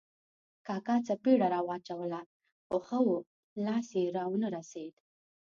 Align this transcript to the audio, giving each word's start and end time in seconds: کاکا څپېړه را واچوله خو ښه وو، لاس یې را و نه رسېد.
کاکا 0.67 0.95
څپېړه 1.07 1.47
را 1.53 1.59
واچوله 1.67 2.21
خو 2.65 2.77
ښه 2.87 2.99
وو، 3.05 3.17
لاس 3.65 3.87
یې 3.99 4.05
را 4.15 4.23
و 4.29 4.33
نه 4.41 4.47
رسېد. 4.55 4.93